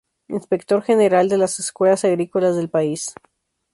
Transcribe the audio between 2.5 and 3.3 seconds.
del país.